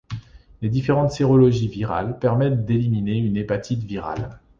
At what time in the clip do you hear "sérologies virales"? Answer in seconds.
1.11-2.17